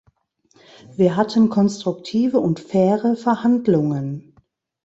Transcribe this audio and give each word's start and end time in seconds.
Wir 0.95 1.15
hatten 1.15 1.49
konstruktive 1.49 2.39
und 2.39 2.59
faire 2.59 3.15
Verhandlungen. 3.15 4.33